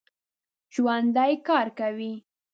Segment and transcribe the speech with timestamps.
[0.73, 2.13] ژوندي کار کوي